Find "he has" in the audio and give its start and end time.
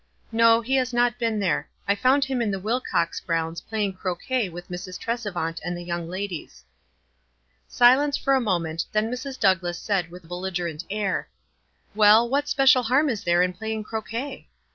0.61-0.91